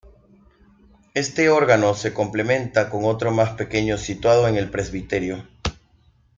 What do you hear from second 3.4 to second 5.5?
pequeño situado en el presbiterio.